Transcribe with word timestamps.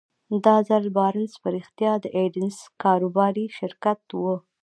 دا 0.45 0.55
ځل 0.69 0.85
بارنس 0.97 1.33
په 1.41 1.47
رښتيا 1.55 1.91
د 2.03 2.05
ايډېسن 2.17 2.65
کاروباري 2.83 3.45
شريک 3.57 4.05
و. 4.21 4.23